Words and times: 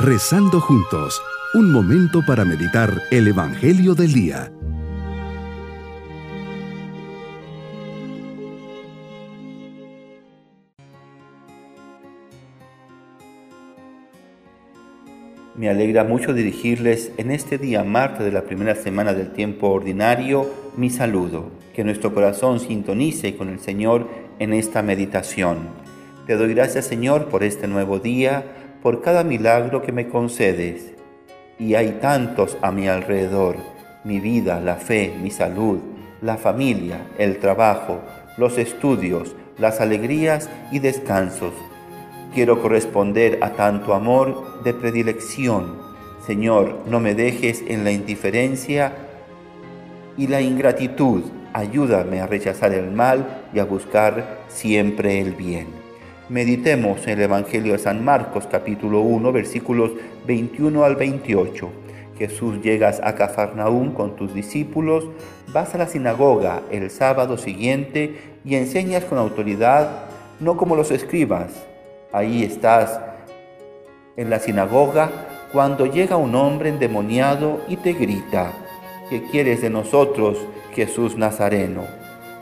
Rezando 0.00 0.60
juntos, 0.60 1.20
un 1.54 1.72
momento 1.72 2.22
para 2.24 2.44
meditar 2.44 3.02
el 3.10 3.26
Evangelio 3.26 3.96
del 3.96 4.12
Día. 4.12 4.52
Me 15.56 15.68
alegra 15.68 16.04
mucho 16.04 16.32
dirigirles 16.32 17.10
en 17.16 17.32
este 17.32 17.58
día 17.58 17.82
martes 17.82 18.24
de 18.24 18.30
la 18.30 18.42
primera 18.42 18.76
semana 18.76 19.14
del 19.14 19.32
tiempo 19.32 19.68
ordinario 19.70 20.48
mi 20.76 20.90
saludo. 20.90 21.50
Que 21.74 21.82
nuestro 21.82 22.14
corazón 22.14 22.60
sintonice 22.60 23.36
con 23.36 23.48
el 23.48 23.58
Señor 23.58 24.06
en 24.38 24.52
esta 24.52 24.80
meditación. 24.80 25.58
Te 26.28 26.36
doy 26.36 26.54
gracias 26.54 26.86
Señor 26.86 27.30
por 27.30 27.42
este 27.42 27.66
nuevo 27.66 27.98
día, 27.98 28.44
por 28.82 29.02
cada 29.02 29.24
milagro 29.24 29.82
que 29.82 29.92
me 29.92 30.08
concedes. 30.08 30.92
Y 31.58 31.74
hay 31.74 31.98
tantos 32.00 32.56
a 32.62 32.70
mi 32.70 32.88
alrededor, 32.88 33.56
mi 34.04 34.20
vida, 34.20 34.60
la 34.60 34.76
fe, 34.76 35.14
mi 35.20 35.30
salud, 35.30 35.80
la 36.22 36.36
familia, 36.36 37.06
el 37.18 37.38
trabajo, 37.38 38.00
los 38.36 38.58
estudios, 38.58 39.34
las 39.58 39.80
alegrías 39.80 40.48
y 40.70 40.78
descansos 40.78 41.52
Quiero 42.34 42.60
corresponder 42.60 43.38
a 43.42 43.50
tanto 43.50 43.94
amor 43.94 44.62
de 44.62 44.74
predilección. 44.74 45.78
Señor, 46.26 46.80
no 46.86 47.00
me 47.00 47.14
dejes 47.14 47.64
en 47.66 47.84
la 47.84 47.90
indiferencia 47.90 48.92
y 50.16 50.26
la 50.26 50.40
ingratitud. 50.40 51.22
Ayúdame 51.54 52.20
a 52.20 52.26
rechazar 52.26 52.74
el 52.74 52.90
mal 52.90 53.44
y 53.54 53.58
a 53.58 53.64
buscar 53.64 54.40
siempre 54.48 55.20
el 55.20 55.32
bien. 55.32 55.77
Meditemos 56.28 57.06
el 57.06 57.22
Evangelio 57.22 57.72
de 57.72 57.78
San 57.78 58.04
Marcos 58.04 58.46
capítulo 58.50 59.00
1 59.00 59.32
versículos 59.32 59.92
21 60.26 60.84
al 60.84 60.94
28. 60.94 61.70
Jesús 62.18 62.60
llegas 62.60 63.00
a 63.02 63.14
Cafarnaúm 63.14 63.94
con 63.94 64.14
tus 64.14 64.34
discípulos, 64.34 65.06
vas 65.54 65.74
a 65.74 65.78
la 65.78 65.86
sinagoga 65.86 66.60
el 66.70 66.90
sábado 66.90 67.38
siguiente 67.38 68.18
y 68.44 68.56
enseñas 68.56 69.06
con 69.06 69.16
autoridad, 69.16 70.04
no 70.38 70.58
como 70.58 70.76
los 70.76 70.90
escribas 70.90 71.64
Ahí 72.12 72.42
estás 72.42 73.00
en 74.18 74.28
la 74.28 74.38
sinagoga 74.38 75.10
cuando 75.50 75.86
llega 75.86 76.16
un 76.16 76.34
hombre 76.34 76.68
endemoniado 76.68 77.62
y 77.68 77.76
te 77.76 77.94
grita, 77.94 78.52
¿qué 79.08 79.22
quieres 79.30 79.62
de 79.62 79.70
nosotros, 79.70 80.36
Jesús 80.74 81.16
Nazareno? 81.16 81.84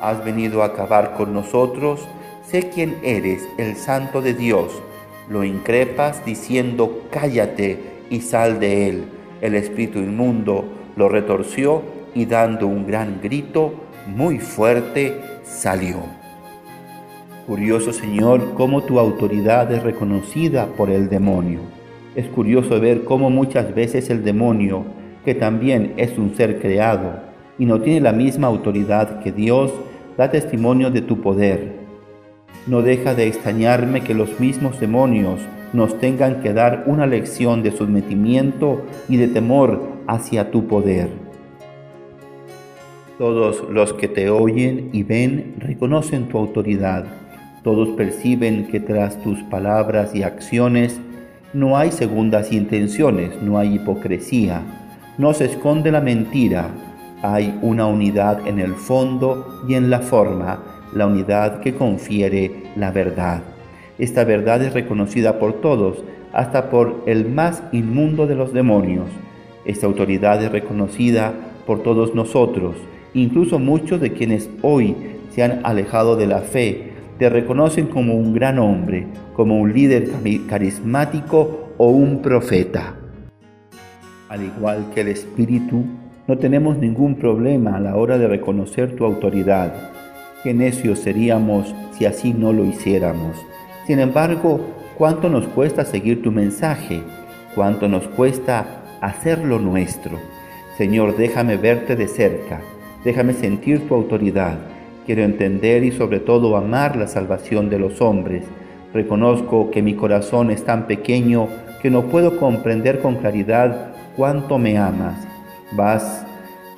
¿Has 0.00 0.24
venido 0.24 0.62
a 0.62 0.66
acabar 0.66 1.14
con 1.14 1.32
nosotros? 1.32 2.08
Sé 2.46 2.70
quién 2.72 2.98
eres, 3.02 3.48
el 3.58 3.74
santo 3.74 4.22
de 4.22 4.32
Dios. 4.32 4.80
Lo 5.28 5.42
increpas 5.42 6.24
diciendo, 6.24 7.02
cállate 7.10 7.80
y 8.08 8.20
sal 8.20 8.60
de 8.60 8.88
él. 8.88 9.04
El 9.40 9.56
espíritu 9.56 9.98
inmundo 9.98 10.64
lo 10.94 11.08
retorció 11.08 11.82
y 12.14 12.26
dando 12.26 12.68
un 12.68 12.86
gran 12.86 13.18
grito 13.20 13.74
muy 14.06 14.38
fuerte 14.38 15.20
salió. 15.42 15.96
Curioso, 17.48 17.92
Señor, 17.92 18.54
cómo 18.54 18.84
tu 18.84 19.00
autoridad 19.00 19.72
es 19.72 19.82
reconocida 19.82 20.66
por 20.66 20.88
el 20.88 21.08
demonio. 21.08 21.62
Es 22.14 22.28
curioso 22.28 22.78
ver 22.78 23.02
cómo 23.02 23.28
muchas 23.28 23.74
veces 23.74 24.08
el 24.08 24.22
demonio, 24.22 24.84
que 25.24 25.34
también 25.34 25.94
es 25.96 26.16
un 26.16 26.36
ser 26.36 26.60
creado 26.60 27.18
y 27.58 27.66
no 27.66 27.80
tiene 27.80 28.02
la 28.02 28.12
misma 28.12 28.46
autoridad 28.46 29.18
que 29.18 29.32
Dios, 29.32 29.72
da 30.16 30.30
testimonio 30.30 30.92
de 30.92 31.00
tu 31.02 31.20
poder. 31.20 31.75
No 32.66 32.82
deja 32.82 33.14
de 33.14 33.26
extrañarme 33.26 34.02
que 34.02 34.14
los 34.14 34.40
mismos 34.40 34.80
demonios 34.80 35.40
nos 35.72 35.98
tengan 35.98 36.40
que 36.40 36.52
dar 36.52 36.84
una 36.86 37.06
lección 37.06 37.62
de 37.62 37.72
sometimiento 37.72 38.84
y 39.08 39.16
de 39.16 39.28
temor 39.28 39.82
hacia 40.06 40.50
tu 40.50 40.66
poder. 40.66 41.10
Todos 43.18 43.64
los 43.70 43.92
que 43.94 44.08
te 44.08 44.30
oyen 44.30 44.90
y 44.92 45.02
ven 45.02 45.54
reconocen 45.58 46.28
tu 46.28 46.38
autoridad 46.38 47.06
todos 47.66 47.88
perciben 47.96 48.68
que 48.68 48.78
tras 48.78 49.20
tus 49.24 49.42
palabras 49.42 50.14
y 50.14 50.22
acciones 50.22 51.00
no 51.52 51.76
hay 51.76 51.90
segundas 51.90 52.52
intenciones, 52.52 53.42
no 53.42 53.58
hay 53.58 53.74
hipocresía, 53.74 54.62
no 55.18 55.34
se 55.34 55.46
esconde 55.46 55.90
la 55.90 56.00
mentira, 56.00 56.68
hay 57.22 57.58
una 57.62 57.86
unidad 57.86 58.46
en 58.46 58.60
el 58.60 58.76
fondo 58.76 59.64
y 59.68 59.74
en 59.74 59.90
la 59.90 59.98
forma, 59.98 60.62
la 60.92 61.06
unidad 61.06 61.60
que 61.60 61.74
confiere 61.74 62.64
la 62.76 62.90
verdad. 62.90 63.42
Esta 63.98 64.24
verdad 64.24 64.62
es 64.62 64.74
reconocida 64.74 65.38
por 65.38 65.60
todos, 65.60 66.04
hasta 66.32 66.68
por 66.70 67.02
el 67.06 67.28
más 67.28 67.62
inmundo 67.72 68.26
de 68.26 68.34
los 68.34 68.52
demonios. 68.52 69.06
Esta 69.64 69.86
autoridad 69.86 70.42
es 70.42 70.52
reconocida 70.52 71.32
por 71.66 71.82
todos 71.82 72.14
nosotros, 72.14 72.76
incluso 73.14 73.58
muchos 73.58 74.00
de 74.00 74.12
quienes 74.12 74.50
hoy 74.62 74.94
se 75.30 75.42
han 75.42 75.60
alejado 75.64 76.16
de 76.16 76.26
la 76.26 76.40
fe, 76.40 76.92
te 77.18 77.30
reconocen 77.30 77.86
como 77.86 78.14
un 78.14 78.34
gran 78.34 78.58
hombre, 78.58 79.06
como 79.34 79.58
un 79.58 79.72
líder 79.72 80.10
carismático 80.46 81.70
o 81.78 81.88
un 81.88 82.20
profeta. 82.20 82.94
Al 84.28 84.44
igual 84.44 84.86
que 84.94 85.00
el 85.00 85.08
Espíritu, 85.08 85.84
no 86.26 86.36
tenemos 86.36 86.76
ningún 86.78 87.14
problema 87.14 87.76
a 87.76 87.80
la 87.80 87.96
hora 87.96 88.18
de 88.18 88.28
reconocer 88.28 88.96
tu 88.96 89.04
autoridad. 89.04 89.95
Qué 90.46 90.54
necios 90.54 91.00
seríamos 91.00 91.74
si 91.98 92.04
así 92.04 92.32
no 92.32 92.52
lo 92.52 92.64
hiciéramos. 92.64 93.36
Sin 93.84 93.98
embargo, 93.98 94.60
¿cuánto 94.96 95.28
nos 95.28 95.44
cuesta 95.48 95.84
seguir 95.84 96.22
tu 96.22 96.30
mensaje? 96.30 97.02
¿Cuánto 97.56 97.88
nos 97.88 98.06
cuesta 98.06 98.84
hacerlo 99.00 99.58
nuestro? 99.58 100.20
Señor, 100.78 101.16
déjame 101.16 101.56
verte 101.56 101.96
de 101.96 102.06
cerca, 102.06 102.60
déjame 103.04 103.32
sentir 103.32 103.88
tu 103.88 103.94
autoridad 103.96 104.56
Quiero 105.04 105.24
entender 105.24 105.82
y 105.82 105.90
sobre 105.90 106.20
todo 106.20 106.56
amar 106.56 106.94
la 106.94 107.08
salvación 107.08 107.68
de 107.68 107.80
los 107.80 108.00
hombres. 108.00 108.44
Reconozco 108.94 109.72
que 109.72 109.82
mi 109.82 109.94
corazón 109.94 110.52
es 110.52 110.64
tan 110.64 110.86
pequeño 110.86 111.48
que 111.82 111.90
no 111.90 112.02
puedo 112.02 112.38
comprender 112.38 113.00
con 113.00 113.16
claridad 113.16 113.94
cuánto 114.16 114.58
me 114.58 114.78
amas. 114.78 115.26
Vas 115.72 116.24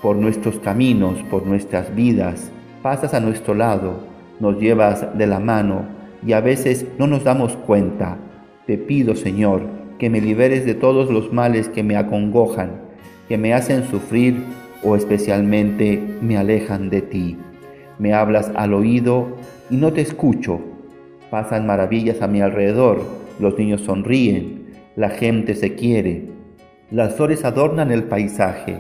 por 0.01 0.17
nuestros 0.17 0.59
caminos, 0.59 1.23
por 1.31 1.47
nuestras 1.47 1.95
vidas, 1.95 2.51
pasas 2.89 3.13
a 3.13 3.21
nuestro 3.21 3.53
lado, 3.53 4.01
nos 4.41 4.59
llevas 4.59 5.19
de 5.19 5.27
la 5.27 5.41
mano 5.41 5.85
y 6.27 6.33
a 6.33 6.41
veces 6.41 6.87
no 6.97 7.07
nos 7.07 7.23
damos 7.23 7.55
cuenta. 7.55 8.17
Te 8.67 8.79
pido, 8.79 9.15
Señor, 9.15 9.61
que 9.99 10.09
me 10.09 10.23
liberes 10.23 10.65
de 10.65 10.73
todos 10.73 11.11
los 11.11 11.31
males 11.31 11.69
que 11.69 11.83
me 11.83 11.99
acongojan, 11.99 12.81
que 13.29 13.37
me 13.37 13.53
hacen 13.53 13.85
sufrir 13.85 14.43
o 14.83 14.97
especialmente 14.97 16.03
me 16.23 16.39
alejan 16.39 16.89
de 16.89 17.03
ti 17.03 17.37
me 17.99 18.15
hablas 18.15 18.51
al 18.55 18.73
oído 18.73 19.37
y 19.69 19.77
no 19.77 19.93
te 19.93 20.01
escucho. 20.01 20.61
Pasan 21.31 21.67
maravillas 21.67 22.23
a 22.23 22.27
mi 22.29 22.41
alrededor, 22.41 23.03
los 23.39 23.59
niños 23.59 23.83
sonríen, 23.83 24.69
la 24.97 25.11
gente 25.11 25.55
se 25.55 25.75
quiere, 25.75 26.31
las 26.91 27.17
flores 27.17 27.45
adornan 27.45 27.91
el 27.91 28.05
paisaje, 28.05 28.79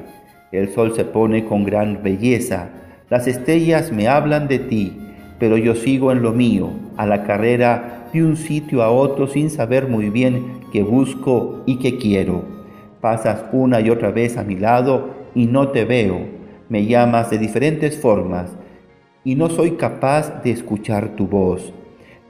el 0.50 0.70
sol 0.70 0.94
se 0.94 1.04
pone 1.04 1.44
con 1.44 1.64
gran 1.64 2.02
belleza, 2.02 2.70
las 3.10 3.26
estrellas 3.26 3.90
me 3.90 4.06
hablan 4.06 4.48
de 4.48 4.58
ti, 4.58 4.92
pero 5.38 5.56
yo 5.56 5.74
sigo 5.74 6.12
en 6.12 6.22
lo 6.22 6.32
mío, 6.32 6.70
a 6.96 7.06
la 7.06 7.24
carrera 7.24 8.08
de 8.12 8.22
un 8.22 8.36
sitio 8.36 8.82
a 8.82 8.90
otro 8.90 9.26
sin 9.26 9.50
saber 9.50 9.88
muy 9.88 10.10
bien 10.10 10.60
qué 10.72 10.82
busco 10.82 11.62
y 11.64 11.76
qué 11.76 11.96
quiero. 11.96 12.42
Pasas 13.00 13.44
una 13.52 13.80
y 13.80 13.90
otra 13.90 14.10
vez 14.10 14.36
a 14.36 14.44
mi 14.44 14.56
lado 14.56 15.10
y 15.34 15.46
no 15.46 15.68
te 15.68 15.84
veo, 15.84 16.26
me 16.68 16.84
llamas 16.86 17.30
de 17.30 17.38
diferentes 17.38 17.98
formas, 17.98 18.50
y 19.24 19.34
no 19.34 19.48
soy 19.48 19.72
capaz 19.72 20.42
de 20.42 20.50
escuchar 20.50 21.16
tu 21.16 21.26
voz. 21.26 21.72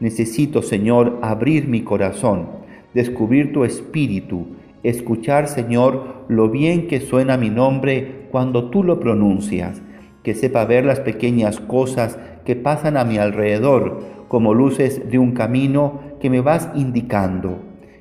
Necesito, 0.01 0.63
Señor, 0.63 1.19
abrir 1.23 1.67
mi 1.67 1.83
corazón, 1.83 2.47
descubrir 2.95 3.53
tu 3.53 3.65
espíritu, 3.65 4.47
escuchar, 4.83 5.49
Señor, 5.49 6.25
lo 6.29 6.49
bien 6.51 6.87
que 6.87 7.01
suena 7.01 7.37
mi 7.37 7.51
nombre 7.51 8.27
cuando 8.31 8.71
tú 8.71 8.85
lo 8.85 9.01
pronuncias, 9.01 9.83
que 10.23 10.35
sepa 10.35 10.65
ver 10.65 10.85
las 10.85 11.01
pequeñas 11.01 11.61
cosas 11.61 12.19
que 12.45 12.57
pasan 12.57 12.97
a 12.97 13.05
mi 13.05 13.19
alrededor 13.19 14.03
como 14.29 14.55
luces 14.55 15.11
de 15.11 15.19
un 15.19 15.33
camino 15.33 16.01
que 16.21 16.31
me 16.31 16.41
vas 16.41 16.69
indicando, 16.75 17.59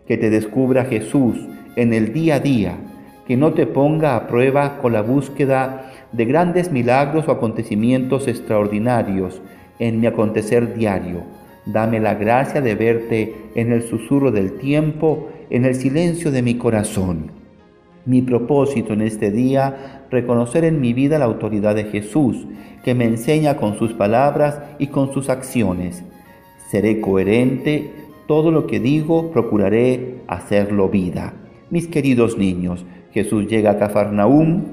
que 0.07 0.17
te 0.17 0.29
descubra 0.29 0.85
Jesús 0.85 1.37
en 1.75 1.93
el 1.93 2.13
día 2.13 2.35
a 2.35 2.39
día, 2.39 2.77
que 3.27 3.37
no 3.37 3.53
te 3.53 3.67
ponga 3.67 4.15
a 4.15 4.27
prueba 4.27 4.79
con 4.79 4.93
la 4.93 5.01
búsqueda 5.01 5.91
de 6.11 6.25
grandes 6.25 6.71
milagros 6.71 7.27
o 7.27 7.31
acontecimientos 7.31 8.27
extraordinarios 8.27 9.41
en 9.79 9.99
mi 9.99 10.07
acontecer 10.07 10.73
diario. 10.73 11.23
Dame 11.65 11.99
la 11.99 12.15
gracia 12.15 12.61
de 12.61 12.75
verte 12.75 13.35
en 13.55 13.73
el 13.73 13.83
susurro 13.83 14.31
del 14.31 14.57
tiempo, 14.57 15.29
en 15.49 15.65
el 15.65 15.75
silencio 15.75 16.31
de 16.31 16.41
mi 16.41 16.55
corazón. 16.55 17.36
Mi 18.07 18.21
propósito 18.21 18.93
en 18.93 19.01
este 19.01 19.31
día, 19.31 20.05
reconocer 20.09 20.63
en 20.63 20.79
mi 20.79 20.93
vida 20.93 21.19
la 21.19 21.25
autoridad 21.25 21.75
de 21.75 21.83
Jesús, 21.83 22.47
que 22.81 22.95
me 22.95 23.03
enseña 23.03 23.57
con 23.57 23.77
sus 23.77 23.91
palabras 23.91 24.61
y 24.79 24.87
con 24.87 25.13
sus 25.13 25.27
acciones. 25.27 26.05
Seré 26.71 27.01
coherente, 27.01 27.91
todo 28.25 28.49
lo 28.49 28.65
que 28.65 28.79
digo 28.79 29.29
procuraré 29.31 30.21
hacerlo 30.27 30.87
vida. 30.87 31.33
Mis 31.69 31.89
queridos 31.89 32.37
niños, 32.37 32.85
Jesús 33.11 33.45
llega 33.47 33.71
a 33.71 33.77
Cafarnaúm 33.77 34.63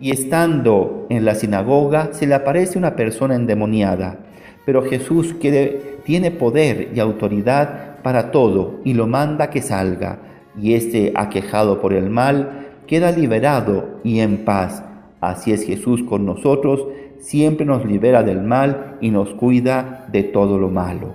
y 0.00 0.10
estando 0.10 1.06
en 1.08 1.24
la 1.24 1.36
sinagoga 1.36 2.12
se 2.14 2.26
le 2.26 2.34
aparece 2.34 2.78
una 2.78 2.96
persona 2.96 3.36
endemoniada. 3.36 4.18
Pero 4.66 4.82
Jesús 4.82 5.36
tiene 5.38 6.30
poder 6.32 6.90
y 6.92 6.98
autoridad 6.98 8.02
para 8.02 8.32
todo 8.32 8.80
y 8.82 8.94
lo 8.94 9.06
manda 9.06 9.50
que 9.50 9.62
salga. 9.62 10.31
Y 10.60 10.74
este, 10.74 11.12
aquejado 11.14 11.80
por 11.80 11.92
el 11.92 12.10
mal, 12.10 12.68
queda 12.86 13.10
liberado 13.10 14.00
y 14.04 14.20
en 14.20 14.44
paz. 14.44 14.84
Así 15.20 15.52
es 15.52 15.64
Jesús 15.64 16.02
con 16.02 16.26
nosotros, 16.26 16.86
siempre 17.18 17.64
nos 17.64 17.84
libera 17.84 18.22
del 18.22 18.42
mal 18.42 18.98
y 19.00 19.10
nos 19.10 19.30
cuida 19.30 20.08
de 20.10 20.24
todo 20.24 20.58
lo 20.58 20.68
malo. 20.68 21.14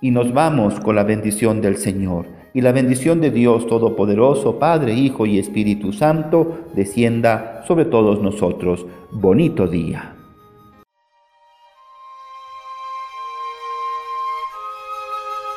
Y 0.00 0.10
nos 0.10 0.32
vamos 0.32 0.78
con 0.80 0.96
la 0.96 1.04
bendición 1.04 1.60
del 1.60 1.76
Señor. 1.76 2.26
Y 2.52 2.62
la 2.62 2.72
bendición 2.72 3.20
de 3.20 3.30
Dios 3.30 3.66
Todopoderoso, 3.66 4.58
Padre, 4.58 4.94
Hijo 4.94 5.24
y 5.24 5.38
Espíritu 5.38 5.92
Santo, 5.92 6.64
descienda 6.74 7.62
sobre 7.66 7.84
todos 7.84 8.20
nosotros. 8.20 8.86
Bonito 9.12 9.66
día. 9.66 10.19